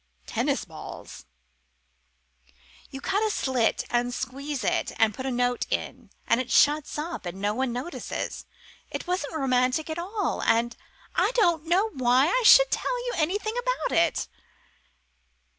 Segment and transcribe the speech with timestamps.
[0.25, 1.27] "Tennis balls?"
[2.89, 6.97] "You cut a slit and squeeze it and put a note in, and it shuts
[6.97, 8.47] up and no one notices
[8.89, 9.01] it.
[9.01, 10.41] It wasn't romantic at all.
[10.41, 10.75] And
[11.13, 14.27] I don't know why I should tell you anything about it."